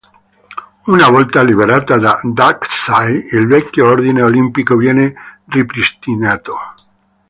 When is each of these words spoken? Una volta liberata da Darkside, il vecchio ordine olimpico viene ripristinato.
Una 0.87 1.09
volta 1.11 1.43
liberata 1.43 1.95
da 1.99 2.19
Darkside, 2.23 3.37
il 3.37 3.45
vecchio 3.45 3.87
ordine 3.87 4.23
olimpico 4.23 4.75
viene 4.75 5.13
ripristinato. 5.45 6.57